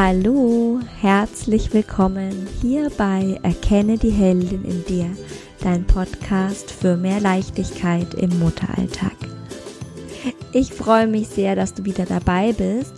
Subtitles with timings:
[0.00, 5.10] Hallo, herzlich willkommen hier bei Erkenne die Heldin in dir,
[5.60, 9.16] dein Podcast für mehr Leichtigkeit im Mutteralltag.
[10.52, 12.92] Ich freue mich sehr, dass du wieder dabei bist,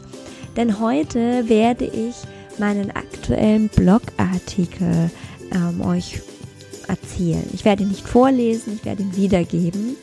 [0.59, 2.17] denn heute werde ich
[2.59, 5.11] meinen aktuellen Blogartikel
[5.55, 6.21] ähm, euch
[6.87, 7.49] erzählen.
[7.55, 9.97] Ich werde ihn nicht vorlesen, ich werde ihn wiedergeben,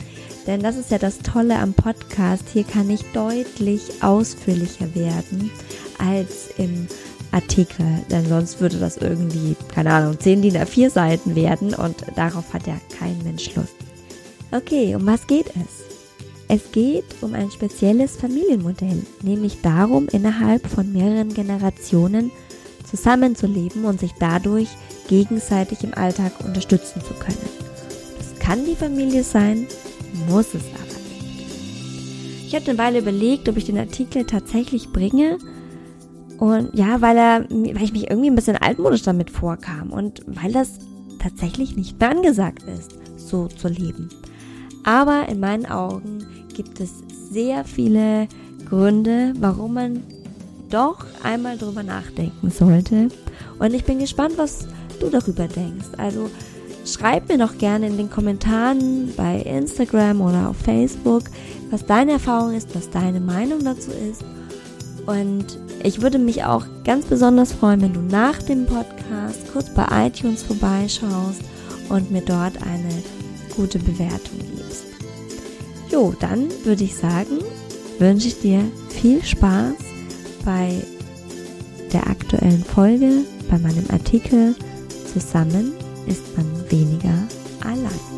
[0.47, 2.45] denn das ist ja das Tolle am Podcast.
[2.51, 5.51] Hier kann ich deutlich ausführlicher werden
[5.97, 6.87] als im
[7.31, 12.53] Artikel, denn sonst würde das irgendwie, keine Ahnung, 10 DIN A4 Seiten werden und darauf
[12.53, 13.75] hat ja kein Mensch Lust.
[14.51, 15.87] Okay, um was geht es?
[16.49, 22.31] Es geht um ein spezielles Familienmodell, nämlich darum, innerhalb von mehreren Generationen
[22.89, 24.69] zusammenzuleben und sich dadurch
[25.09, 27.37] gegenseitig im Alltag unterstützen zu können.
[28.17, 29.67] Das kann die Familie sein,
[30.29, 32.47] muss es aber nicht.
[32.47, 35.37] Ich habe eine Weile überlegt, ob ich den Artikel tatsächlich bringe.
[36.37, 40.51] Und ja, weil er, weil ich mich irgendwie ein bisschen altmodisch damit vorkam und weil
[40.51, 40.79] das
[41.19, 44.09] tatsächlich nicht mehr angesagt ist, so zu leben.
[44.83, 48.27] Aber in meinen Augen gibt es sehr viele
[48.69, 50.03] Gründe, warum man
[50.69, 53.09] doch einmal drüber nachdenken sollte.
[53.59, 54.67] Und ich bin gespannt, was
[54.99, 55.87] du darüber denkst.
[55.97, 56.29] Also
[56.85, 61.23] schreib mir doch gerne in den Kommentaren bei Instagram oder auf Facebook,
[61.71, 64.23] was deine Erfahrung ist, was deine Meinung dazu ist.
[65.05, 70.07] Und ich würde mich auch ganz besonders freuen, wenn du nach dem Podcast kurz bei
[70.07, 71.41] iTunes vorbeischaust
[71.89, 73.03] und mir dort eine
[73.55, 74.85] gute Bewertung gibst.
[75.89, 77.39] Jo, dann würde ich sagen,
[77.99, 79.73] wünsche ich dir viel Spaß
[80.43, 80.81] bei
[81.93, 84.55] der aktuellen Folge, bei meinem Artikel
[85.13, 85.73] Zusammen
[86.05, 87.27] ist man weniger
[87.61, 88.16] allein.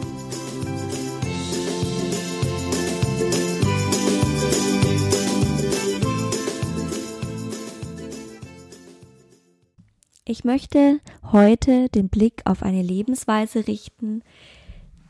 [10.29, 10.99] Ich möchte
[11.31, 14.21] heute den Blick auf eine Lebensweise richten,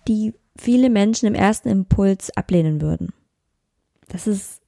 [0.07, 3.11] die viele Menschen im ersten Impuls ablehnen würden.
[4.07, 4.61] Das ist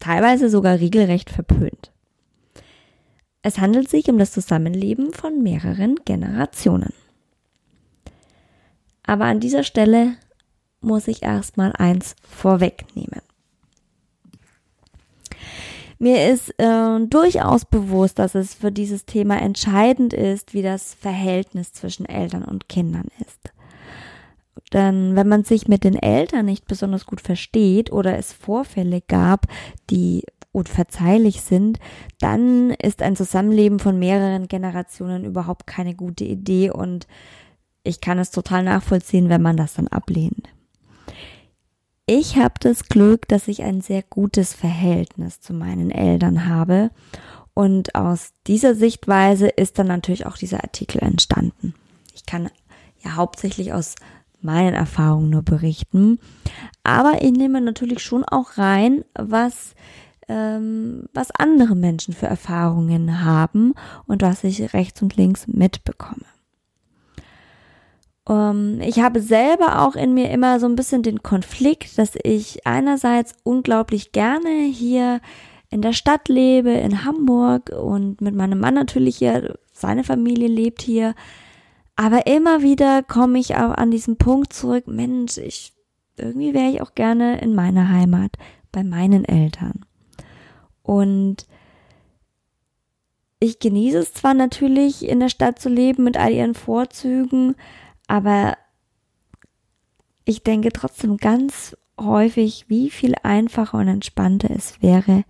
[0.00, 1.92] teilweise sogar regelrecht verpönt.
[3.42, 6.94] Es handelt sich um das Zusammenleben von mehreren Generationen.
[9.02, 10.14] Aber an dieser Stelle
[10.80, 13.20] muss ich erstmal eins vorwegnehmen.
[16.02, 21.72] Mir ist äh, durchaus bewusst, dass es für dieses Thema entscheidend ist, wie das Verhältnis
[21.72, 23.52] zwischen Eltern und Kindern ist.
[24.72, 29.46] Denn wenn man sich mit den Eltern nicht besonders gut versteht oder es Vorfälle gab,
[29.90, 31.78] die unverzeihlich sind,
[32.18, 37.06] dann ist ein Zusammenleben von mehreren Generationen überhaupt keine gute Idee und
[37.84, 40.48] ich kann es total nachvollziehen, wenn man das dann ablehnt.
[42.14, 46.90] Ich habe das Glück, dass ich ein sehr gutes Verhältnis zu meinen Eltern habe
[47.54, 51.72] und aus dieser Sichtweise ist dann natürlich auch dieser Artikel entstanden.
[52.14, 52.50] Ich kann
[53.02, 53.94] ja hauptsächlich aus
[54.42, 56.18] meinen Erfahrungen nur berichten.
[56.84, 59.74] Aber ich nehme natürlich schon auch rein, was,
[60.28, 63.72] ähm, was andere Menschen für Erfahrungen haben
[64.06, 66.26] und was ich rechts und links mitbekomme.
[68.24, 72.12] Um, ähm, ich habe selber auch in mir immer so ein bisschen den Konflikt, dass
[72.22, 75.20] ich einerseits unglaublich gerne hier
[75.70, 80.82] in der Stadt lebe, in Hamburg und mit meinem Mann natürlich hier, seine Familie lebt
[80.82, 81.14] hier,
[81.96, 85.72] aber immer wieder komme ich auch an diesen Punkt zurück, Mensch, ich,
[86.16, 88.32] irgendwie wäre ich auch gerne in meiner Heimat,
[88.70, 89.84] bei meinen Eltern.
[90.82, 91.46] Und
[93.40, 97.56] ich genieße es zwar natürlich, in der Stadt zu leben mit all ihren Vorzügen,
[98.12, 98.58] aber
[100.26, 105.24] ich denke trotzdem ganz häufig, wie viel einfacher und entspannter es wäre,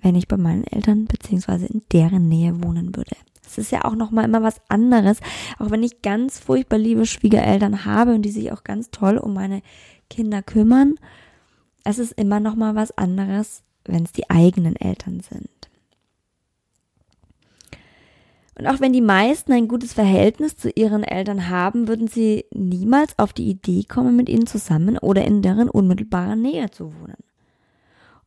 [0.00, 3.14] wenn ich bei meinen Eltern beziehungsweise in deren Nähe wohnen würde.
[3.44, 5.20] Es ist ja auch noch mal immer was anderes,
[5.58, 9.34] auch wenn ich ganz furchtbar liebe Schwiegereltern habe und die sich auch ganz toll um
[9.34, 9.60] meine
[10.08, 10.94] Kinder kümmern.
[11.84, 15.50] Es ist immer noch mal was anderes, wenn es die eigenen Eltern sind.
[18.60, 23.18] Und auch wenn die meisten ein gutes Verhältnis zu ihren Eltern haben, würden sie niemals
[23.18, 27.16] auf die Idee kommen, mit ihnen zusammen oder in deren unmittelbarer Nähe zu wohnen.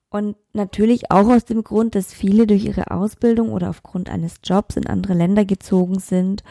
[0.09, 4.75] Und natürlich auch aus dem Grund, dass viele durch ihre Ausbildung oder aufgrund eines Jobs
[4.75, 6.41] in andere Länder gezogen sind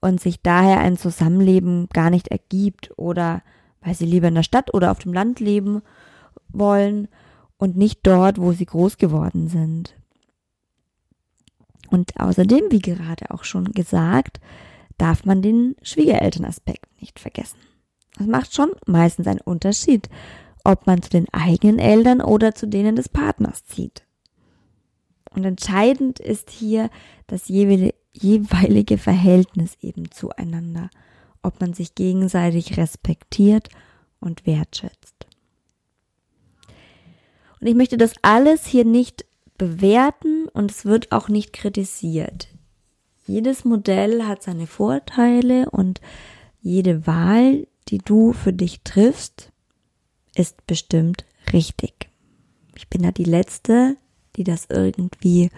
[0.00, 3.42] und sich daher ein Zusammenleben gar nicht ergibt oder
[3.80, 5.82] weil sie lieber in der Stadt oder auf dem Land leben
[6.48, 7.08] wollen
[7.56, 9.96] und nicht dort, wo sie groß geworden sind.
[11.92, 14.40] Und außerdem, wie gerade auch schon gesagt,
[14.96, 17.58] darf man den Schwiegerelternaspekt nicht vergessen.
[18.16, 20.08] Das macht schon meistens einen Unterschied,
[20.64, 24.04] ob man zu den eigenen Eltern oder zu denen des Partners zieht.
[25.34, 26.88] Und entscheidend ist hier
[27.26, 30.88] das jeweilige Verhältnis eben zueinander,
[31.42, 33.68] ob man sich gegenseitig respektiert
[34.18, 35.26] und wertschätzt.
[37.60, 39.26] Und ich möchte das alles hier nicht
[39.58, 42.48] bewerten und es wird auch nicht kritisiert.
[43.26, 46.00] Jedes Modell hat seine Vorteile und
[46.60, 49.52] jede Wahl, die du für dich triffst,
[50.34, 52.10] ist bestimmt richtig.
[52.74, 53.96] Ich bin da die Letzte,
[54.36, 55.50] die das irgendwie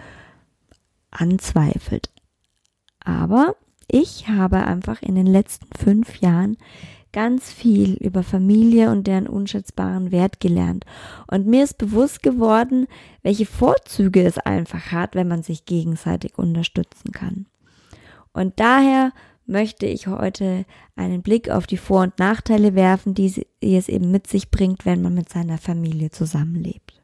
[1.10, 2.10] anzweifelt.
[3.00, 3.56] Aber
[3.88, 6.56] ich habe einfach in den letzten fünf Jahren
[7.14, 10.84] ganz viel über Familie und deren unschätzbaren Wert gelernt.
[11.28, 12.88] Und mir ist bewusst geworden,
[13.22, 17.46] welche Vorzüge es einfach hat, wenn man sich gegenseitig unterstützen kann.
[18.32, 19.12] Und daher
[19.46, 20.64] möchte ich heute
[20.96, 25.00] einen Blick auf die Vor- und Nachteile werfen, die es eben mit sich bringt, wenn
[25.00, 27.00] man mit seiner Familie zusammenlebt.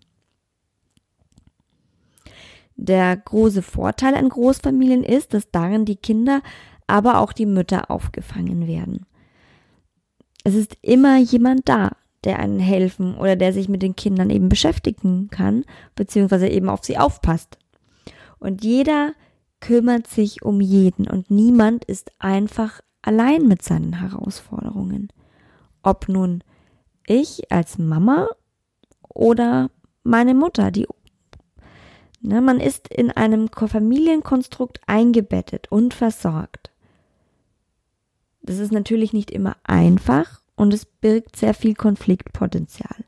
[2.74, 6.42] Der große Vorteil an Großfamilien ist, dass darin die Kinder,
[6.88, 9.06] aber auch die Mütter aufgefangen werden.
[10.44, 11.92] Es ist immer jemand da,
[12.24, 15.64] der einen helfen oder der sich mit den Kindern eben beschäftigen kann,
[15.94, 17.58] beziehungsweise eben auf sie aufpasst.
[18.38, 19.14] Und jeder
[19.60, 25.08] kümmert sich um jeden und niemand ist einfach allein mit seinen Herausforderungen.
[25.82, 26.42] Ob nun
[27.06, 28.28] ich als Mama
[29.08, 29.70] oder
[30.02, 30.86] meine Mutter, die
[32.20, 36.70] ne, man ist in einem Familienkonstrukt eingebettet und versorgt.
[38.50, 43.04] Das ist natürlich nicht immer einfach und es birgt sehr viel Konfliktpotenzial.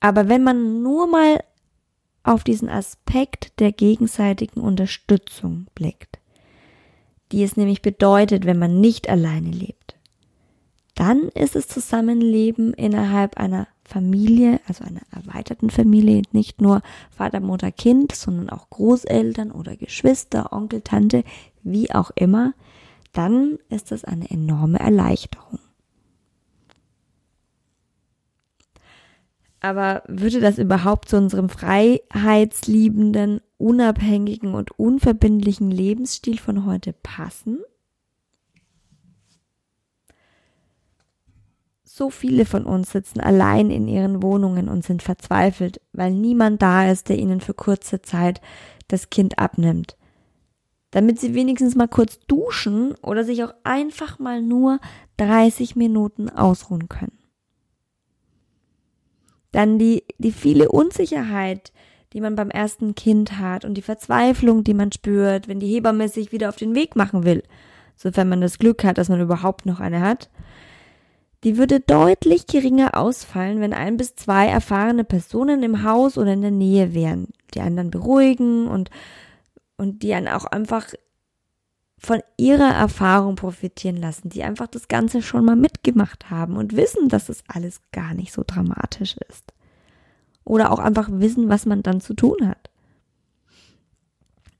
[0.00, 1.44] Aber wenn man nur mal
[2.22, 6.20] auf diesen Aspekt der gegenseitigen Unterstützung blickt,
[7.32, 9.94] die es nämlich bedeutet, wenn man nicht alleine lebt,
[10.94, 16.80] dann ist das Zusammenleben innerhalb einer Familie, also einer erweiterten Familie, nicht nur
[17.10, 21.24] Vater, Mutter, Kind, sondern auch Großeltern oder Geschwister, Onkel, Tante,
[21.62, 22.54] wie auch immer,
[23.14, 25.58] dann ist das eine enorme Erleichterung.
[29.60, 37.60] Aber würde das überhaupt zu unserem freiheitsliebenden, unabhängigen und unverbindlichen Lebensstil von heute passen?
[41.82, 46.90] So viele von uns sitzen allein in ihren Wohnungen und sind verzweifelt, weil niemand da
[46.90, 48.42] ist, der ihnen für kurze Zeit
[48.88, 49.96] das Kind abnimmt.
[50.94, 54.78] Damit sie wenigstens mal kurz duschen oder sich auch einfach mal nur
[55.16, 57.18] 30 Minuten ausruhen können.
[59.50, 61.72] Dann die, die viele Unsicherheit,
[62.12, 66.08] die man beim ersten Kind hat und die Verzweiflung, die man spürt, wenn die Hebamme
[66.08, 67.42] sich wieder auf den Weg machen will,
[67.96, 70.30] sofern man das Glück hat, dass man überhaupt noch eine hat,
[71.42, 76.42] die würde deutlich geringer ausfallen, wenn ein bis zwei erfahrene Personen im Haus oder in
[76.42, 78.90] der Nähe wären, die einen dann beruhigen und,
[79.76, 80.86] und die einen auch einfach
[81.98, 87.08] von ihrer Erfahrung profitieren lassen, die einfach das Ganze schon mal mitgemacht haben und wissen,
[87.08, 89.52] dass es alles gar nicht so dramatisch ist.
[90.44, 92.70] Oder auch einfach wissen, was man dann zu tun hat.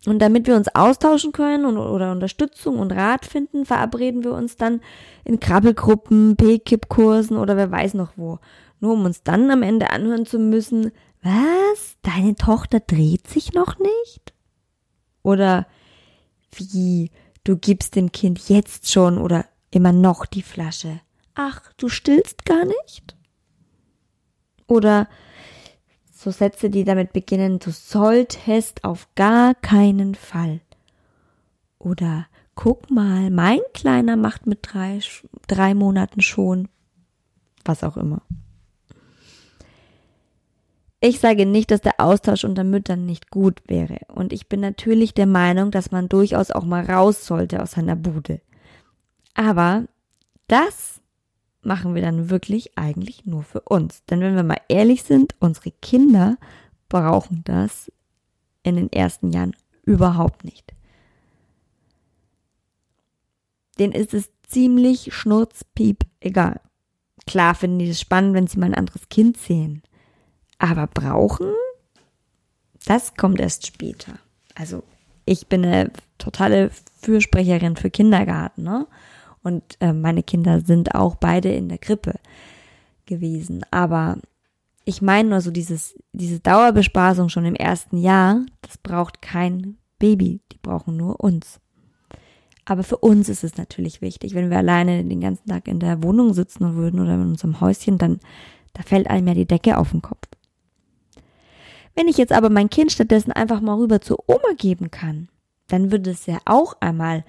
[0.06, 4.56] Und damit wir uns austauschen können und, oder Unterstützung und Rat finden, verabreden wir uns
[4.56, 4.80] dann
[5.24, 8.38] in Krabbelgruppen, P-Kip-Kursen oder wer weiß noch wo.
[8.80, 10.92] Nur um uns dann am Ende anhören zu müssen,
[11.22, 11.96] was?
[12.02, 14.33] Deine Tochter dreht sich noch nicht?
[15.24, 15.66] Oder
[16.52, 17.10] wie?
[17.42, 21.00] Du gibst dem Kind jetzt schon oder immer noch die Flasche.
[21.34, 23.16] Ach, du stillst gar nicht?
[24.66, 25.08] Oder
[26.12, 30.60] so Sätze, die damit beginnen, du solltest auf gar keinen Fall.
[31.78, 35.00] Oder guck mal, mein Kleiner macht mit drei,
[35.48, 36.68] drei Monaten schon
[37.64, 38.22] was auch immer.
[41.06, 43.98] Ich sage nicht, dass der Austausch unter Müttern nicht gut wäre.
[44.08, 47.94] Und ich bin natürlich der Meinung, dass man durchaus auch mal raus sollte aus seiner
[47.94, 48.40] Bude.
[49.34, 49.84] Aber
[50.46, 51.02] das
[51.60, 54.02] machen wir dann wirklich eigentlich nur für uns.
[54.06, 56.38] Denn wenn wir mal ehrlich sind, unsere Kinder
[56.88, 57.92] brauchen das
[58.62, 60.72] in den ersten Jahren überhaupt nicht.
[63.78, 66.62] Den ist es ziemlich schnurzpiep egal.
[67.26, 69.82] Klar finden die es spannend, wenn sie mal ein anderes Kind sehen.
[70.64, 71.52] Aber brauchen,
[72.86, 74.14] das kommt erst später.
[74.54, 74.82] Also
[75.26, 76.70] ich bin eine totale
[77.02, 78.86] Fürsprecherin für Kindergarten, ne?
[79.42, 82.14] Und äh, meine Kinder sind auch beide in der Krippe
[83.04, 83.60] gewesen.
[83.70, 84.16] Aber
[84.86, 90.40] ich meine nur so dieses, diese Dauerbespaßung schon im ersten Jahr, das braucht kein Baby.
[90.50, 91.60] Die brauchen nur uns.
[92.64, 96.02] Aber für uns ist es natürlich wichtig, wenn wir alleine den ganzen Tag in der
[96.02, 98.18] Wohnung sitzen würden oder in unserem Häuschen, dann
[98.72, 100.26] da fällt einem ja die Decke auf den Kopf.
[101.94, 105.28] Wenn ich jetzt aber mein Kind stattdessen einfach mal rüber zur Oma geben kann,
[105.68, 107.24] dann wird es ja auch einmal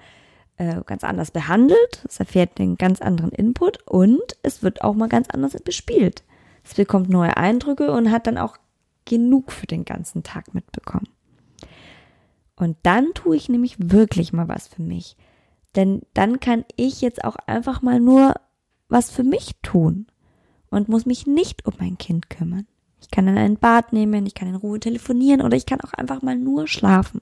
[0.56, 5.08] äh, ganz anders behandelt, es erfährt einen ganz anderen Input und es wird auch mal
[5.08, 6.24] ganz anders bespielt.
[6.64, 8.56] Es bekommt neue Eindrücke und hat dann auch
[9.04, 11.08] genug für den ganzen Tag mitbekommen.
[12.56, 15.16] Und dann tue ich nämlich wirklich mal was für mich.
[15.76, 18.34] Denn dann kann ich jetzt auch einfach mal nur
[18.88, 20.06] was für mich tun
[20.70, 22.66] und muss mich nicht um mein Kind kümmern.
[23.00, 25.92] Ich kann dann ein Bad nehmen, ich kann in Ruhe telefonieren oder ich kann auch
[25.92, 27.20] einfach mal nur schlafen.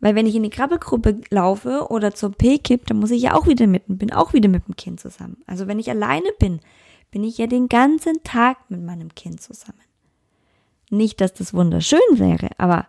[0.00, 3.46] Weil wenn ich in die Krabbelgruppe laufe oder zur P-Kipp, dann muss ich ja auch
[3.46, 5.38] wieder mit, bin auch wieder mit dem Kind zusammen.
[5.46, 6.60] Also wenn ich alleine bin,
[7.10, 9.80] bin ich ja den ganzen Tag mit meinem Kind zusammen.
[10.90, 12.86] Nicht, dass das wunderschön wäre, aber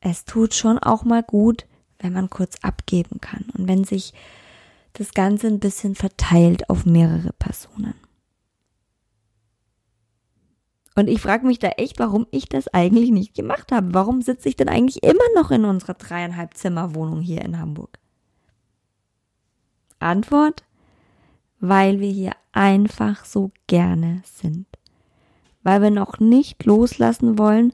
[0.00, 1.66] es tut schon auch mal gut,
[1.98, 4.12] wenn man kurz abgeben kann und wenn sich
[4.94, 7.94] das Ganze ein bisschen verteilt auf mehrere Personen.
[10.94, 13.94] Und ich frage mich da echt, warum ich das eigentlich nicht gemacht habe.
[13.94, 17.98] Warum sitze ich denn eigentlich immer noch in unserer dreieinhalb Zimmer Wohnung hier in Hamburg?
[19.98, 20.64] Antwort,
[21.60, 24.66] weil wir hier einfach so gerne sind.
[25.62, 27.72] Weil wir noch nicht loslassen wollen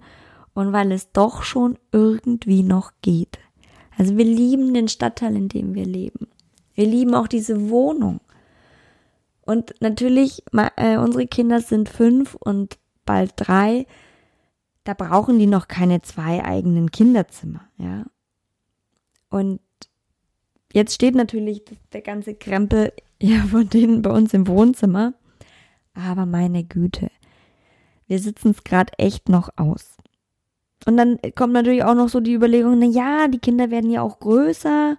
[0.54, 3.38] und weil es doch schon irgendwie noch geht.
[3.96, 6.28] Also wir lieben den Stadtteil, in dem wir leben.
[6.74, 8.20] Wir lieben auch diese Wohnung.
[9.40, 10.44] Und natürlich,
[10.76, 13.86] äh, unsere Kinder sind fünf und bald drei,
[14.84, 18.04] da brauchen die noch keine zwei eigenen Kinderzimmer, ja.
[19.30, 19.60] Und
[20.72, 21.62] jetzt steht natürlich
[21.92, 25.14] der ganze Krempel ja von denen bei uns im Wohnzimmer.
[25.94, 27.10] Aber meine Güte,
[28.06, 29.96] wir sitzen es gerade echt noch aus.
[30.86, 34.02] Und dann kommt natürlich auch noch so die Überlegung, na ja, die Kinder werden ja
[34.02, 34.96] auch größer.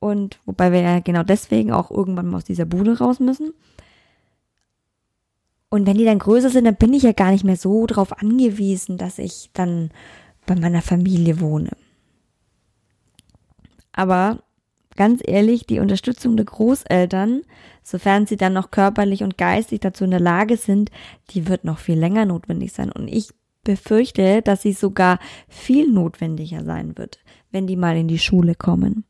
[0.00, 3.52] Und wobei wir ja genau deswegen auch irgendwann mal aus dieser Bude raus müssen.
[5.74, 8.16] Und wenn die dann größer sind, dann bin ich ja gar nicht mehr so darauf
[8.22, 9.90] angewiesen, dass ich dann
[10.46, 11.70] bei meiner Familie wohne.
[13.90, 14.44] Aber
[14.94, 17.42] ganz ehrlich, die Unterstützung der Großeltern,
[17.82, 20.92] sofern sie dann noch körperlich und geistig dazu in der Lage sind,
[21.30, 22.92] die wird noch viel länger notwendig sein.
[22.92, 23.30] Und ich
[23.64, 27.18] befürchte, dass sie sogar viel notwendiger sein wird,
[27.50, 29.02] wenn die mal in die Schule kommen.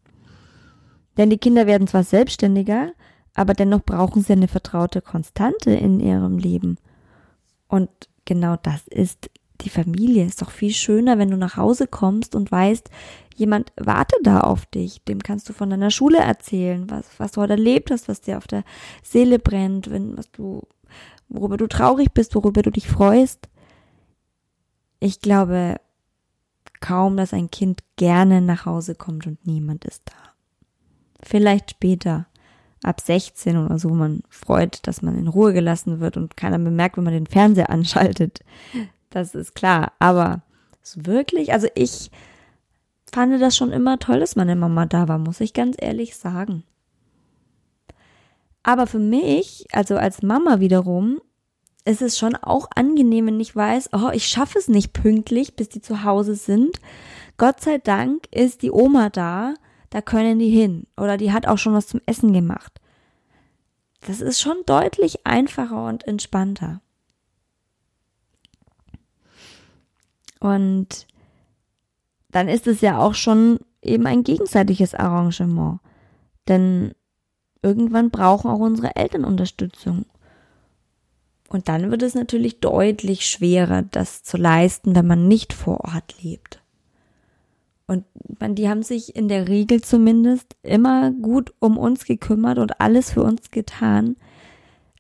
[1.19, 2.95] Denn die Kinder werden zwar selbstständiger,
[3.35, 6.79] aber dennoch brauchen sie eine vertraute Konstante in ihrem Leben.
[7.69, 7.91] Und
[8.25, 10.25] genau das ist die Familie.
[10.25, 12.91] Ist doch viel schöner, wenn du nach Hause kommst und weißt,
[13.35, 15.03] jemand wartet da auf dich.
[15.05, 18.39] Dem kannst du von deiner Schule erzählen, was, was du heute erlebt hast, was dir
[18.39, 18.65] auf der
[19.03, 20.63] Seele brennt, wenn, was du,
[21.29, 23.49] worüber du traurig bist, worüber du dich freust.
[25.01, 25.81] Ich glaube
[26.81, 30.13] kaum, dass ein Kind gerne nach Hause kommt und niemand ist da.
[31.23, 32.27] Vielleicht später
[32.85, 36.59] ab 16 oder so, wo man freut, dass man in Ruhe gelassen wird und keiner
[36.59, 38.41] bemerkt, wenn man den Fernseher anschaltet.
[39.11, 39.93] Das ist klar.
[39.99, 40.43] Aber
[40.83, 42.11] so wirklich, also ich
[43.13, 46.65] fand das schon immer toll, dass meine Mama da war, muss ich ganz ehrlich sagen.
[48.63, 51.21] Aber für mich, also als Mama wiederum,
[51.85, 55.69] ist es schon auch angenehm, wenn ich weiß, oh, ich schaffe es nicht pünktlich, bis
[55.69, 56.81] die zu Hause sind.
[57.37, 59.55] Gott sei Dank ist die Oma da,
[59.95, 60.89] da können die hin.
[60.97, 62.81] Oder die hat auch schon was zum Essen gemacht.
[64.01, 66.81] Das ist schon deutlich einfacher und entspannter.
[70.41, 71.07] Und
[72.33, 75.79] dann ist es ja auch schon eben ein gegenseitiges Arrangement.
[76.49, 76.93] Denn
[77.63, 80.07] irgendwann brauchen auch unsere Eltern Unterstützung.
[81.49, 86.21] Und dann wird es natürlich deutlich schwerer, das zu leisten, wenn man nicht vor Ort
[86.21, 86.64] lebt.
[87.87, 88.05] Und
[88.41, 93.11] man, die haben sich in der Regel zumindest immer gut um uns gekümmert und alles
[93.11, 94.17] für uns getan.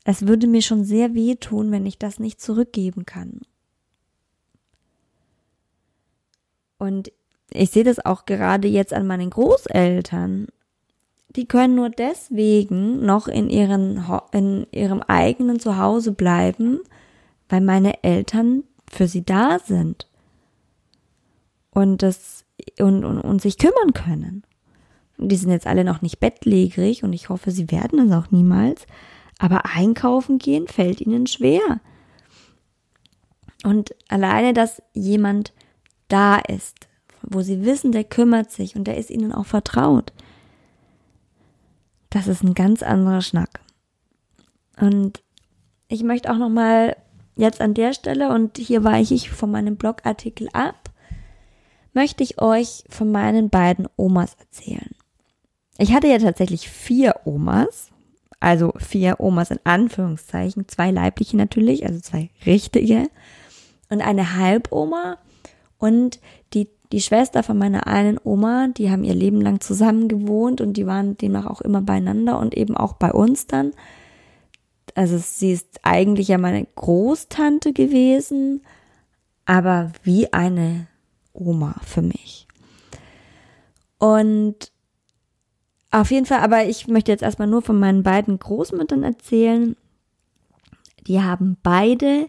[0.04, 3.40] Es würde mir schon sehr wehtun, wenn ich das nicht zurückgeben kann.
[6.76, 7.10] Und
[7.50, 10.48] ich sehe das auch gerade jetzt an meinen Großeltern.
[11.36, 16.80] Die können nur deswegen noch in, ihren, in ihrem eigenen Zuhause bleiben,
[17.48, 20.08] weil meine Eltern für sie da sind.
[21.70, 22.43] Und das
[22.78, 24.44] und, und, und sich kümmern können.
[25.18, 28.86] Die sind jetzt alle noch nicht bettlägerig und ich hoffe, sie werden es auch niemals.
[29.38, 31.80] Aber einkaufen gehen fällt ihnen schwer.
[33.64, 35.52] Und alleine, dass jemand
[36.08, 36.88] da ist,
[37.22, 40.12] wo sie wissen, der kümmert sich und der ist ihnen auch vertraut,
[42.10, 43.60] das ist ein ganz anderer Schnack.
[44.80, 45.22] Und
[45.88, 46.96] ich möchte auch noch mal
[47.36, 50.83] jetzt an der Stelle und hier weiche ich von meinem Blogartikel ab,
[51.94, 54.90] möchte ich euch von meinen beiden Omas erzählen.
[55.78, 57.90] Ich hatte ja tatsächlich vier Omas,
[58.40, 63.08] also vier Omas in Anführungszeichen, zwei leibliche natürlich, also zwei richtige.
[63.88, 65.18] und eine Halboma
[65.78, 66.20] und
[66.52, 70.76] die, die Schwester von meiner einen Oma, die haben ihr Leben lang zusammen gewohnt und
[70.76, 73.72] die waren demnach auch immer beieinander und eben auch bei uns dann.
[74.94, 78.62] Also sie ist eigentlich ja meine Großtante gewesen,
[79.44, 80.86] aber wie eine
[81.34, 82.46] Oma für mich.
[83.98, 84.72] Und
[85.90, 89.76] auf jeden Fall, aber ich möchte jetzt erstmal nur von meinen beiden Großmüttern erzählen.
[91.06, 92.28] Die haben beide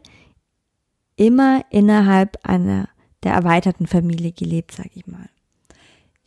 [1.15, 2.89] immer innerhalb einer
[3.23, 5.29] der erweiterten Familie gelebt, sage ich mal.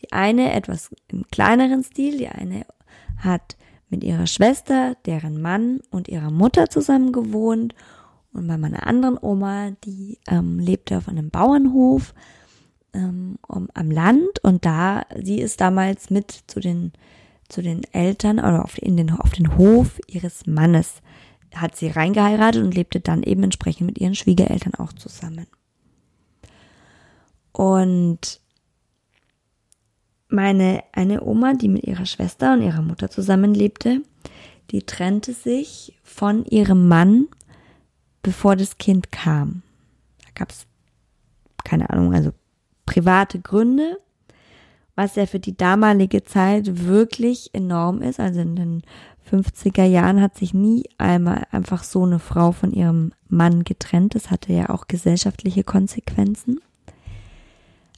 [0.03, 2.67] Die eine etwas im kleineren Stil, die eine
[3.19, 3.57] hat
[3.89, 7.75] mit ihrer Schwester, deren Mann und ihrer Mutter zusammen gewohnt.
[8.33, 12.15] Und bei meiner anderen Oma, die ähm, lebte auf einem Bauernhof
[12.95, 16.92] ähm, um, am Land und da, sie ist damals mit zu den,
[17.49, 21.02] zu den Eltern oder auf, in den, auf den Hof ihres Mannes
[21.54, 25.47] hat sie reingeheiratet und lebte dann eben entsprechend mit ihren Schwiegereltern auch zusammen.
[27.52, 28.40] Und
[30.28, 34.02] meine eine Oma, die mit ihrer Schwester und ihrer Mutter zusammenlebte,
[34.71, 37.28] die trennte sich von ihrem Mann,
[38.23, 39.62] bevor das Kind kam.
[40.25, 40.66] Da gab es
[41.64, 42.33] keine Ahnung, also
[42.88, 43.99] private Gründe,
[44.97, 48.18] was ja für die damalige Zeit wirklich enorm ist.
[48.18, 48.83] Also in den
[49.30, 54.14] 50er Jahren hat sich nie einmal einfach so eine Frau von ihrem Mann getrennt.
[54.14, 56.61] Das hatte ja auch gesellschaftliche Konsequenzen.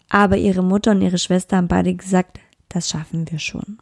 [0.09, 3.79] Aber ihre Mutter und ihre Schwester haben beide gesagt, das schaffen wir schon.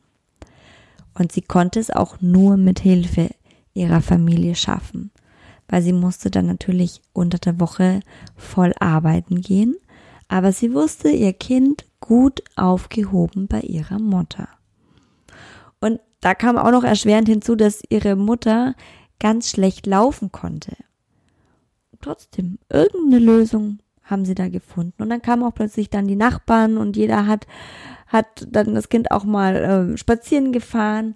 [1.15, 3.31] Und sie konnte es auch nur mit Hilfe
[3.73, 5.11] ihrer Familie schaffen,
[5.69, 8.01] weil sie musste dann natürlich unter der Woche
[8.37, 9.75] voll arbeiten gehen,
[10.29, 14.49] aber sie wusste ihr Kind gut aufgehoben bei ihrer Mutter.
[15.81, 18.75] Und da kam auch noch erschwerend hinzu, dass ihre Mutter
[19.19, 20.77] ganz schlecht laufen konnte.
[22.01, 25.03] Trotzdem, irgendeine Lösung haben sie da gefunden.
[25.03, 27.47] Und dann kamen auch plötzlich dann die Nachbarn und jeder hat,
[28.07, 31.15] hat dann das Kind auch mal äh, spazieren gefahren.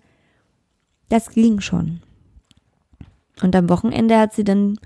[1.08, 2.02] Das ging schon.
[3.42, 4.78] Und am Wochenende hat sie dann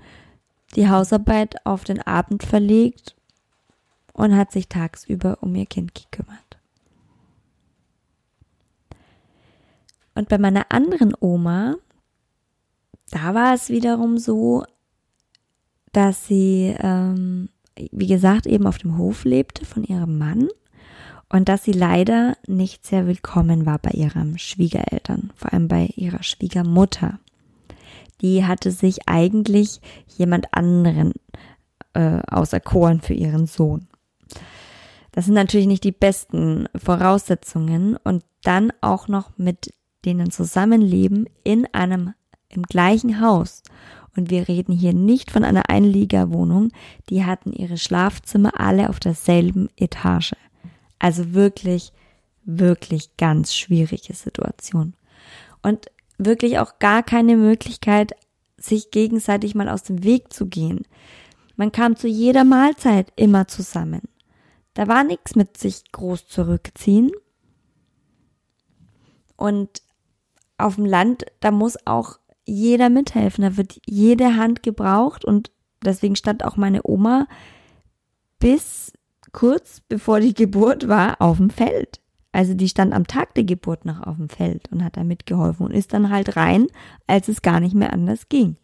[0.75, 3.16] die Hausarbeit auf den Abend verlegt
[4.17, 6.57] und hat sich tagsüber um ihr Kind gekümmert.
[10.15, 11.75] Und bei meiner anderen Oma,
[13.11, 14.65] da war es wiederum so,
[15.93, 17.49] dass sie, ähm,
[17.91, 20.49] wie gesagt, eben auf dem Hof lebte von ihrem Mann
[21.29, 26.23] und dass sie leider nicht sehr willkommen war bei ihren Schwiegereltern, vor allem bei ihrer
[26.23, 27.19] Schwiegermutter.
[28.21, 31.13] Die hatte sich eigentlich jemand anderen
[31.93, 33.87] äh, auserkoren für ihren Sohn.
[35.17, 39.73] Das sind natürlich nicht die besten Voraussetzungen und dann auch noch mit
[40.05, 42.13] denen zusammenleben in einem,
[42.49, 43.63] im gleichen Haus.
[44.15, 46.69] Und wir reden hier nicht von einer Einliegerwohnung.
[47.09, 50.35] Die hatten ihre Schlafzimmer alle auf derselben Etage.
[50.99, 51.93] Also wirklich,
[52.43, 54.93] wirklich ganz schwierige Situation.
[55.63, 55.87] Und
[56.19, 58.11] wirklich auch gar keine Möglichkeit,
[58.57, 60.83] sich gegenseitig mal aus dem Weg zu gehen.
[61.55, 64.03] Man kam zu jeder Mahlzeit immer zusammen.
[64.77, 67.09] Da war nichts mit sich groß zurückziehen.
[69.35, 69.81] Und
[70.59, 73.41] auf dem Land, da muss auch jeder mithelfen.
[73.41, 75.49] Da wird jede Hand gebraucht und
[75.83, 77.27] deswegen stand auch meine Oma
[78.37, 78.93] bis
[79.31, 81.99] kurz bevor die Geburt war auf dem Feld.
[82.31, 85.65] Also die stand am Tag der Geburt noch auf dem Feld und hat da mitgeholfen
[85.65, 86.67] und ist dann halt rein,
[87.07, 88.57] als es gar nicht mehr anders ging.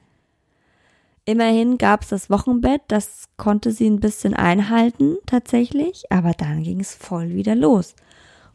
[1.25, 6.81] Immerhin gab es das Wochenbett, das konnte sie ein bisschen einhalten tatsächlich, aber dann ging
[6.81, 7.95] es voll wieder los.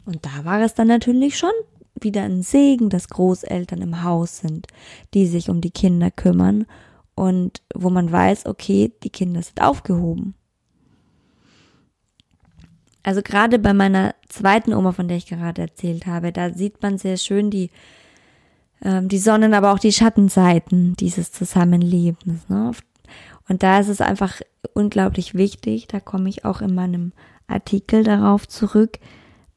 [0.05, 1.51] Und da war es dann natürlich schon
[1.99, 4.67] wieder ein Segen, dass Großeltern im Haus sind,
[5.13, 6.65] die sich um die Kinder kümmern
[7.15, 10.35] und wo man weiß, okay, die Kinder sind aufgehoben.
[13.03, 16.97] Also gerade bei meiner zweiten Oma, von der ich gerade erzählt habe, da sieht man
[16.97, 17.71] sehr schön die,
[18.83, 22.47] ähm, die Sonnen, aber auch die Schattenseiten dieses Zusammenlebens.
[22.49, 22.71] Ne?
[23.47, 24.41] Und da ist es einfach
[24.73, 27.13] unglaublich wichtig, da komme ich auch in meinem
[27.47, 28.99] Artikel darauf zurück,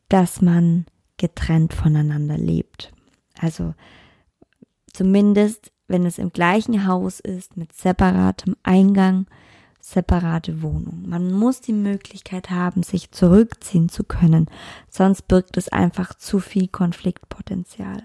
[0.08, 0.86] dass man
[1.18, 2.92] getrennt voneinander lebt.
[3.38, 3.74] Also
[4.92, 9.26] zumindest, wenn es im gleichen Haus ist, mit separatem Eingang,
[9.80, 11.04] separate Wohnung.
[11.06, 14.46] Man muss die Möglichkeit haben, sich zurückziehen zu können,
[14.88, 18.04] sonst birgt es einfach zu viel Konfliktpotenzial.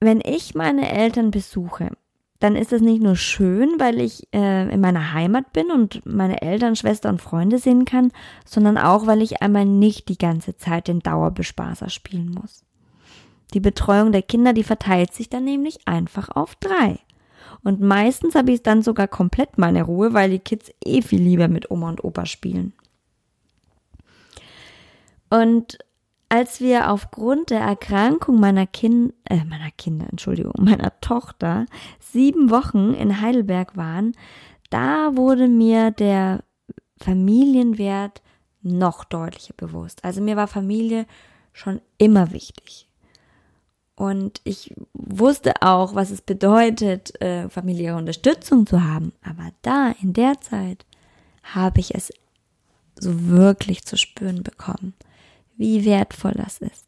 [0.00, 1.90] Wenn ich meine Eltern besuche,
[2.40, 6.40] dann ist es nicht nur schön, weil ich äh, in meiner Heimat bin und meine
[6.40, 8.10] Eltern, Schwester und Freunde sehen kann,
[8.46, 12.64] sondern auch, weil ich einmal nicht die ganze Zeit den Dauerbespaßer spielen muss.
[13.52, 16.98] Die Betreuung der Kinder, die verteilt sich dann nämlich einfach auf drei.
[17.62, 21.48] Und meistens habe ich dann sogar komplett meine Ruhe, weil die Kids eh viel lieber
[21.48, 22.72] mit Oma und Opa spielen.
[25.28, 25.78] Und
[26.30, 31.66] als wir aufgrund der Erkrankung meiner Kind, äh, meiner Kinder, Entschuldigung, meiner Tochter
[31.98, 34.12] sieben Wochen in Heidelberg waren,
[34.70, 36.44] da wurde mir der
[36.98, 38.22] Familienwert
[38.62, 40.04] noch deutlicher bewusst.
[40.04, 41.06] Also mir war Familie
[41.52, 42.86] schon immer wichtig.
[43.96, 49.12] Und ich wusste auch, was es bedeutet, äh, familiäre Unterstützung zu haben.
[49.22, 50.86] Aber da, in der Zeit,
[51.42, 52.12] habe ich es
[52.98, 54.94] so wirklich zu spüren bekommen
[55.60, 56.86] wie wertvoll das ist.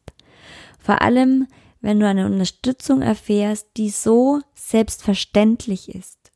[0.79, 1.47] Vor allem,
[1.79, 6.31] wenn du eine Unterstützung erfährst, die so selbstverständlich ist,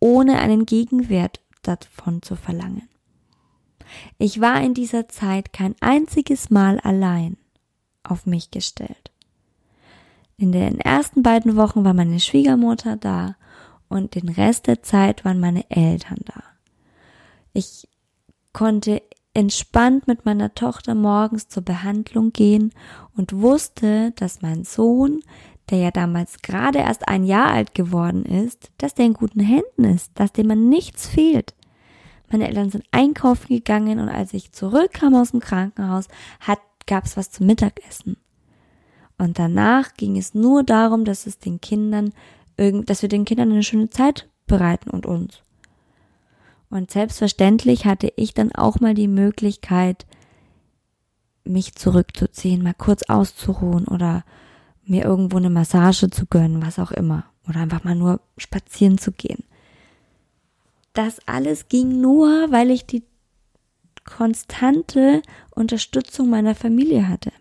[0.00, 2.88] ohne einen Gegenwert davon zu verlangen.
[4.16, 7.36] Ich war in dieser Zeit kein einziges Mal allein
[8.02, 9.10] auf mich gestellt.
[10.38, 13.36] In den ersten beiden Wochen war meine Schwiegermutter da
[13.88, 16.42] und den Rest der Zeit waren meine Eltern da.
[17.52, 17.86] Ich
[18.54, 19.02] konnte
[19.34, 22.72] entspannt mit meiner Tochter morgens zur Behandlung gehen
[23.16, 25.22] und wusste, dass mein Sohn,
[25.70, 29.84] der ja damals gerade erst ein Jahr alt geworden ist, dass der in guten Händen
[29.84, 31.54] ist, dass dem man nichts fehlt.
[32.30, 36.08] Meine Eltern sind einkaufen gegangen und als ich zurückkam aus dem Krankenhaus,
[36.40, 38.16] hat, gab's was zum Mittagessen.
[39.18, 42.12] Und danach ging es nur darum, dass es den Kindern,
[42.56, 45.42] dass wir den Kindern eine schöne Zeit bereiten und uns.
[46.72, 50.06] Und selbstverständlich hatte ich dann auch mal die Möglichkeit,
[51.44, 54.24] mich zurückzuziehen, mal kurz auszuruhen oder
[54.82, 57.26] mir irgendwo eine Massage zu gönnen, was auch immer.
[57.46, 59.44] Oder einfach mal nur spazieren zu gehen.
[60.94, 63.02] Das alles ging nur, weil ich die
[64.04, 67.32] konstante Unterstützung meiner Familie hatte.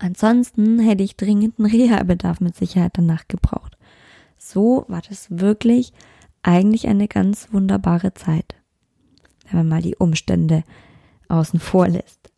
[0.00, 3.78] Ansonsten hätte ich dringenden Reha-Bedarf mit Sicherheit danach gebraucht.
[4.36, 5.92] So war das wirklich
[6.44, 8.54] eigentlich eine ganz wunderbare Zeit,
[9.44, 10.62] wenn man mal die Umstände
[11.28, 12.30] außen vor lässt.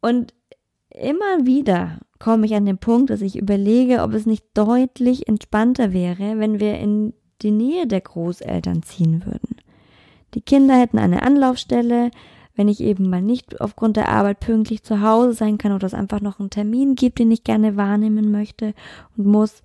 [0.00, 0.34] Und
[0.90, 5.92] immer wieder komme ich an den Punkt, dass ich überlege, ob es nicht deutlich entspannter
[5.92, 9.56] wäre, wenn wir in die Nähe der Großeltern ziehen würden.
[10.34, 12.10] Die Kinder hätten eine Anlaufstelle,
[12.54, 15.94] wenn ich eben mal nicht aufgrund der Arbeit pünktlich zu Hause sein kann oder es
[15.94, 18.74] einfach noch einen Termin gibt, den ich gerne wahrnehmen möchte
[19.16, 19.62] und muss,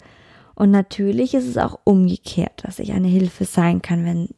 [0.58, 4.30] und natürlich ist es auch umgekehrt, dass ich eine Hilfe sein kann, wenn,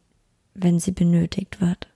[0.54, 1.88] wenn sie benötigt wird.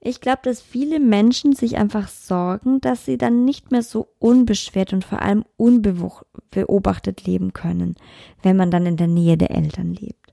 [0.00, 4.94] Ich glaube, dass viele Menschen sich einfach sorgen, dass sie dann nicht mehr so unbeschwert
[4.94, 7.96] und vor allem unbeobachtet leben können,
[8.42, 10.32] wenn man dann in der Nähe der Eltern lebt.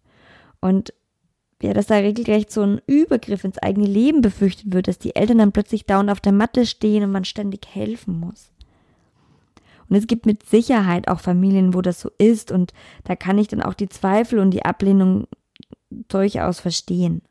[0.62, 0.94] Und
[1.62, 5.40] ja, dass da regelrecht so ein Übergriff ins eigene Leben befürchtet wird, dass die Eltern
[5.40, 8.50] dann plötzlich dauernd auf der Matte stehen und man ständig helfen muss.
[9.90, 12.74] Und es gibt mit Sicherheit auch Familien, wo das so ist und
[13.04, 15.28] da kann ich dann auch die Zweifel und die Ablehnung
[15.90, 17.22] durchaus verstehen.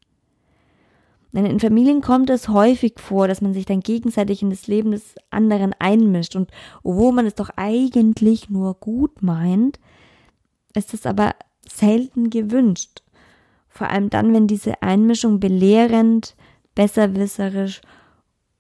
[1.33, 4.93] Denn in Familien kommt es häufig vor, dass man sich dann gegenseitig in das Leben
[4.93, 6.51] des anderen einmischt und
[6.83, 9.79] obwohl man es doch eigentlich nur gut meint,
[10.75, 11.35] ist es aber
[11.69, 13.03] selten gewünscht.
[13.69, 16.35] Vor allem dann, wenn diese Einmischung belehrend,
[16.75, 17.83] besserwisserisch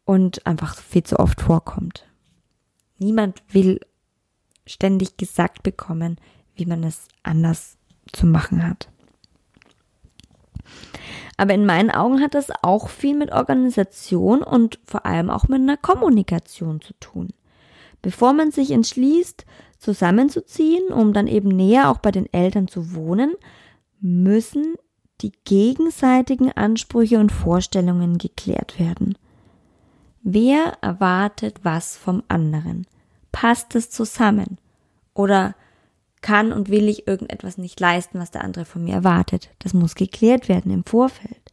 [0.05, 2.07] und einfach viel zu oft vorkommt.
[2.99, 3.81] Niemand will
[4.69, 6.17] ständig gesagt bekommen,
[6.55, 7.77] wie man es anders
[8.13, 8.89] zu machen hat.
[11.37, 15.61] Aber in meinen Augen hat das auch viel mit Organisation und vor allem auch mit
[15.61, 17.29] einer Kommunikation zu tun.
[18.03, 19.47] Bevor man sich entschließt,
[19.79, 23.35] zusammenzuziehen, um dann eben näher auch bei den Eltern zu wohnen,
[24.01, 24.75] müssen
[25.21, 29.17] die gegenseitigen Ansprüche und Vorstellungen geklärt werden.
[30.23, 32.87] Wer erwartet was vom anderen?
[33.41, 34.59] Passt es zusammen?
[35.15, 35.55] Oder
[36.23, 39.51] kann und will ich irgendetwas nicht leisten, was der andere von mir erwartet?
[39.61, 41.53] Das muss geklärt werden im Vorfeld.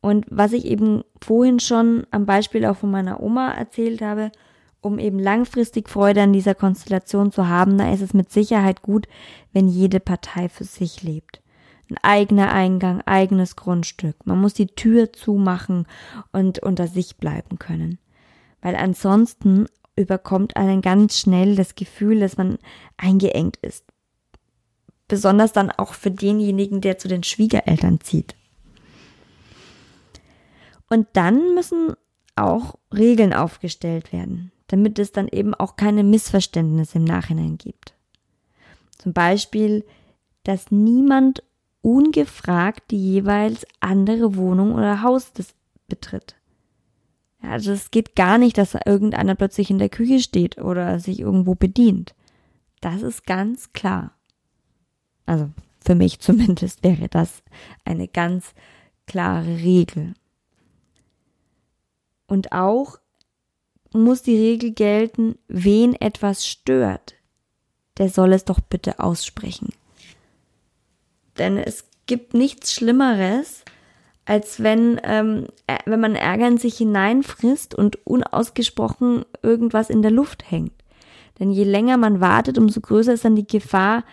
[0.00, 4.32] Und was ich eben vorhin schon am Beispiel auch von meiner Oma erzählt habe,
[4.80, 9.06] um eben langfristig Freude an dieser Konstellation zu haben, da ist es mit Sicherheit gut,
[9.52, 11.40] wenn jede Partei für sich lebt
[11.90, 14.26] ein eigener Eingang, eigenes Grundstück.
[14.26, 15.86] Man muss die Tür zumachen
[16.32, 17.98] und unter sich bleiben können.
[18.64, 22.56] Weil ansonsten überkommt einen ganz schnell das Gefühl, dass man
[22.96, 23.84] eingeengt ist.
[25.06, 28.34] Besonders dann auch für denjenigen, der zu den Schwiegereltern zieht.
[30.88, 31.92] Und dann müssen
[32.36, 37.92] auch Regeln aufgestellt werden, damit es dann eben auch keine Missverständnisse im Nachhinein gibt.
[38.96, 39.84] Zum Beispiel,
[40.44, 41.42] dass niemand
[41.82, 45.32] ungefragt die jeweils andere Wohnung oder Haus
[45.86, 46.36] betritt.
[47.48, 51.54] Also es geht gar nicht, dass irgendeiner plötzlich in der Küche steht oder sich irgendwo
[51.54, 52.14] bedient.
[52.80, 54.12] Das ist ganz klar.
[55.26, 55.50] Also
[55.84, 57.42] für mich zumindest wäre das
[57.84, 58.54] eine ganz
[59.06, 60.14] klare Regel.
[62.26, 62.98] Und auch
[63.92, 67.14] muss die Regel gelten, wen etwas stört,
[67.98, 69.72] der soll es doch bitte aussprechen.
[71.38, 73.64] Denn es gibt nichts Schlimmeres,
[74.26, 75.48] als wenn, ähm,
[75.84, 80.72] wenn man Ärger in sich hineinfrisst und unausgesprochen irgendwas in der Luft hängt.
[81.38, 84.04] Denn je länger man wartet, umso größer ist dann die Gefahr,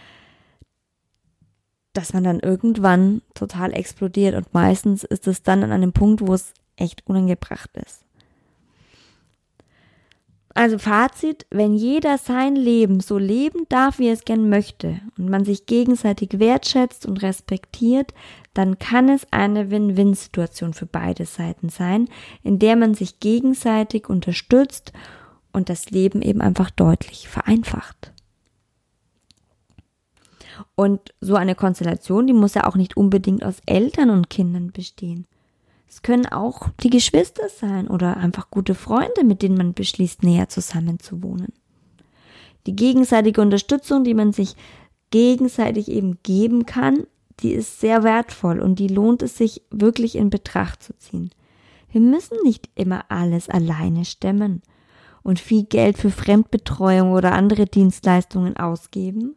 [1.93, 4.35] dass man dann irgendwann total explodiert.
[4.35, 8.03] Und meistens ist es dann an einem Punkt, wo es echt unangebracht ist.
[10.53, 15.29] Also Fazit, wenn jeder sein Leben so leben darf, wie er es gern möchte und
[15.29, 18.13] man sich gegenseitig wertschätzt und respektiert,
[18.53, 22.09] dann kann es eine Win-Win-Situation für beide Seiten sein,
[22.43, 24.91] in der man sich gegenseitig unterstützt
[25.53, 28.11] und das Leben eben einfach deutlich vereinfacht.
[30.75, 35.27] Und so eine Konstellation, die muss ja auch nicht unbedingt aus Eltern und Kindern bestehen.
[35.91, 40.47] Es können auch die Geschwister sein oder einfach gute Freunde, mit denen man beschließt, näher
[40.47, 41.51] zusammenzuwohnen.
[42.65, 44.55] Die gegenseitige Unterstützung, die man sich
[45.09, 47.07] gegenseitig eben geben kann,
[47.41, 51.31] die ist sehr wertvoll und die lohnt es sich wirklich in Betracht zu ziehen.
[51.91, 54.61] Wir müssen nicht immer alles alleine stemmen
[55.23, 59.35] und viel Geld für Fremdbetreuung oder andere Dienstleistungen ausgeben.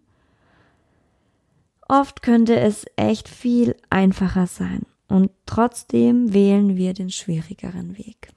[1.88, 4.86] Oft könnte es echt viel einfacher sein.
[5.08, 8.30] Und trotzdem wählen wir den schwierigeren Weg.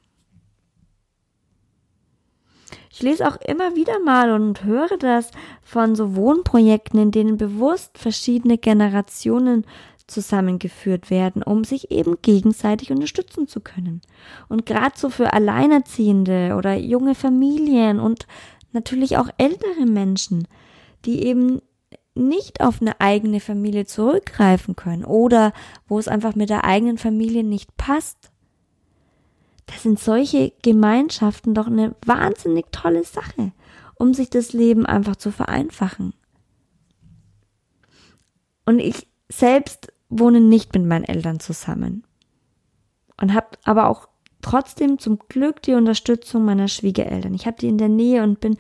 [2.91, 5.29] Ich lese auch immer wieder mal und höre das
[5.61, 9.65] von so Wohnprojekten, in denen bewusst verschiedene Generationen
[10.07, 14.01] zusammengeführt werden, um sich eben gegenseitig unterstützen zu können.
[14.47, 18.25] Und gerade so für Alleinerziehende oder junge Familien und
[18.71, 20.47] natürlich auch ältere Menschen,
[21.05, 21.61] die eben
[22.17, 25.53] nicht auf eine eigene Familie zurückgreifen können oder
[25.87, 28.31] wo es einfach mit der eigenen Familie nicht passt.
[29.65, 33.51] Da sind solche Gemeinschaften doch eine wahnsinnig tolle Sache,
[33.95, 36.13] um sich das Leben einfach zu vereinfachen.
[38.65, 42.03] Und ich selbst wohne nicht mit meinen Eltern zusammen
[43.19, 44.07] und habe aber auch
[44.41, 47.33] trotzdem zum Glück die Unterstützung meiner Schwiegereltern.
[47.33, 48.57] Ich habe die in der Nähe und bin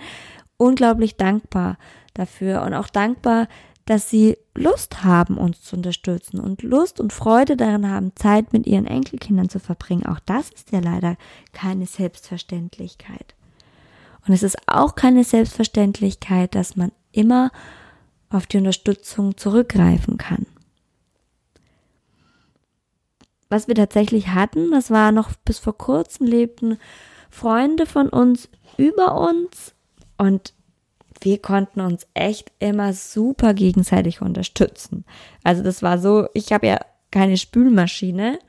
[0.57, 1.77] unglaublich dankbar
[2.17, 3.47] dafür und auch dankbar,
[3.85, 8.67] dass sie Lust haben, uns zu unterstützen und Lust und Freude daran haben, Zeit mit
[8.67, 10.05] ihren Enkelkindern zu verbringen.
[10.05, 11.15] Auch das ist ja leider
[11.53, 13.35] keine Selbstverständlichkeit.
[14.27, 17.49] Und es ist auch keine Selbstverständlichkeit, dass man immer
[18.29, 20.45] auf die Unterstützung zurückgreifen kann.
[23.49, 26.77] Was wir tatsächlich hatten, das war noch bis vor kurzem lebten
[27.29, 29.73] Freunde von uns über uns
[30.17, 30.53] und
[31.21, 35.05] wir konnten uns echt immer super gegenseitig unterstützen.
[35.43, 36.79] Also das war so, ich habe ja
[37.11, 38.39] keine Spülmaschine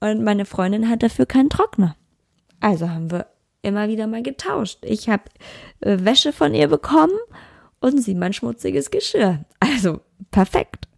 [0.00, 1.96] und meine Freundin hat dafür keinen Trockner.
[2.60, 3.26] Also haben wir
[3.62, 4.78] immer wieder mal getauscht.
[4.82, 5.24] Ich habe
[5.80, 7.18] äh, Wäsche von ihr bekommen
[7.80, 9.44] und sie mein schmutziges Geschirr.
[9.60, 10.88] Also perfekt.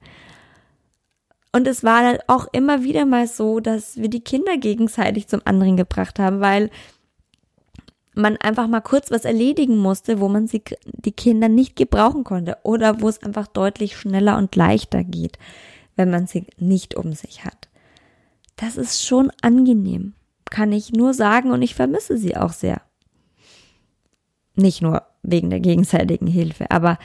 [1.52, 5.40] Und es war dann auch immer wieder mal so, dass wir die Kinder gegenseitig zum
[5.44, 6.70] anderen gebracht haben, weil
[8.20, 12.58] man einfach mal kurz was erledigen musste, wo man sie, die Kinder nicht gebrauchen konnte
[12.62, 15.38] oder wo es einfach deutlich schneller und leichter geht,
[15.96, 17.68] wenn man sie nicht um sich hat.
[18.56, 20.14] Das ist schon angenehm,
[20.50, 22.82] kann ich nur sagen und ich vermisse sie auch sehr.
[24.54, 26.98] Nicht nur wegen der gegenseitigen Hilfe, aber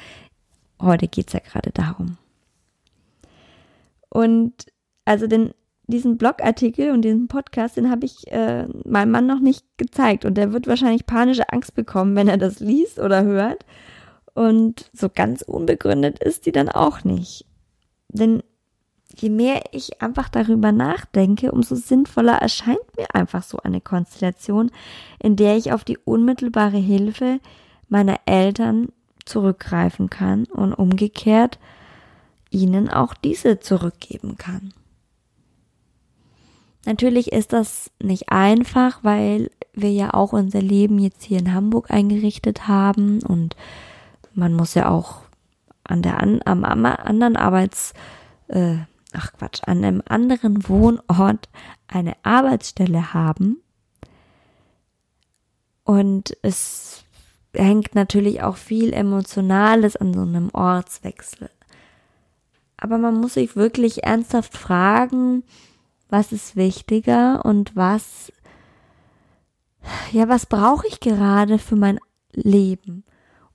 [0.81, 2.17] heute geht's ja gerade darum.
[4.09, 4.65] Und
[5.05, 5.53] also den
[5.87, 10.35] diesen Blogartikel und diesen Podcast, den habe ich äh, meinem Mann noch nicht gezeigt und
[10.35, 13.65] der wird wahrscheinlich panische Angst bekommen, wenn er das liest oder hört.
[14.33, 17.45] Und so ganz unbegründet ist die dann auch nicht.
[18.09, 18.43] Denn
[19.15, 24.71] je mehr ich einfach darüber nachdenke, umso sinnvoller erscheint mir einfach so eine Konstellation,
[25.21, 27.39] in der ich auf die unmittelbare Hilfe
[27.87, 28.89] meiner Eltern
[29.25, 31.59] zurückgreifen kann und umgekehrt
[32.49, 34.73] ihnen auch diese zurückgeben kann.
[36.85, 41.91] Natürlich ist das nicht einfach, weil wir ja auch unser Leben jetzt hier in Hamburg
[41.91, 43.55] eingerichtet haben und
[44.33, 45.21] man muss ja auch
[45.83, 47.93] an der an, am, am anderen Arbeits
[48.47, 48.77] äh,
[49.13, 51.49] ach Quatsch an einem anderen Wohnort
[51.87, 53.57] eine Arbeitsstelle haben
[55.85, 57.03] und es
[57.53, 61.49] hängt natürlich auch viel Emotionales an so einem Ortswechsel.
[62.77, 65.43] Aber man muss sich wirklich ernsthaft fragen,
[66.09, 68.31] was ist wichtiger und was
[70.11, 71.99] ja, was brauche ich gerade für mein
[72.31, 73.03] Leben?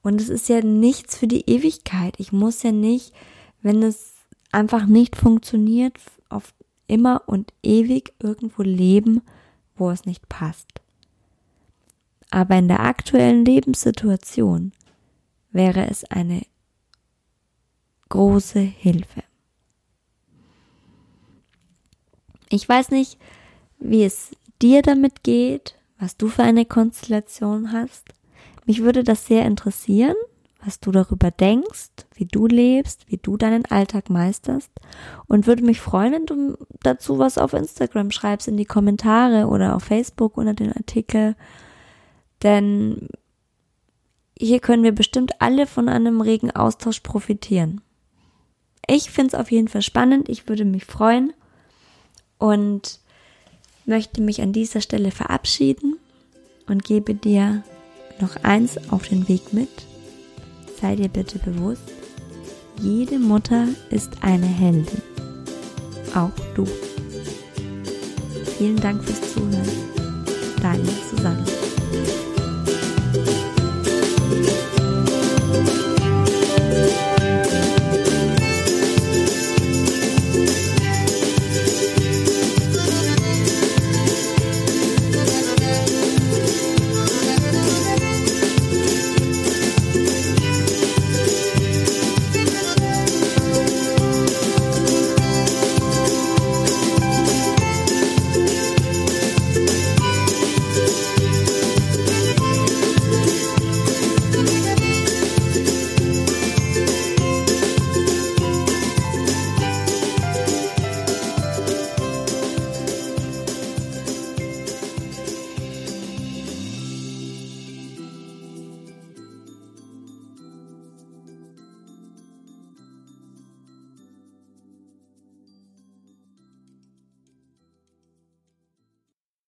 [0.03, 2.15] Und es ist ja nichts für die Ewigkeit.
[2.19, 3.13] Ich muss ja nicht,
[3.63, 4.15] wenn es
[4.53, 6.55] einfach nicht funktioniert, auf
[6.87, 9.23] immer und ewig irgendwo leben,
[9.77, 10.81] wo es nicht passt.
[12.31, 14.73] Aber in der aktuellen Lebenssituation
[15.51, 16.43] wäre es eine
[18.09, 19.23] große Hilfe.
[22.51, 23.19] Ich weiß nicht,
[23.79, 28.09] wie es dir damit geht, was du für eine Konstellation hast.
[28.67, 30.17] Mich würde das sehr interessieren,
[30.63, 34.71] was du darüber denkst, wie du lebst, wie du deinen Alltag meisterst
[35.27, 39.75] und würde mich freuen, wenn du dazu was auf Instagram schreibst in die Kommentare oder
[39.75, 41.37] auf Facebook unter den Artikel,
[42.43, 43.09] denn
[44.39, 47.81] hier können wir bestimmt alle von einem regen Austausch profitieren.
[48.87, 51.33] Ich finde es auf jeden Fall spannend, ich würde mich freuen
[52.41, 52.99] und
[53.85, 55.97] möchte mich an dieser Stelle verabschieden
[56.67, 57.63] und gebe dir
[58.21, 59.69] noch eins auf den Weg mit.
[60.81, 61.83] Sei dir bitte bewusst,
[62.81, 65.03] jede Mutter ist eine Heldin.
[66.15, 66.65] Auch du.
[68.59, 69.69] Vielen Dank fürs Zuhören.
[70.61, 71.60] Deine Susanne.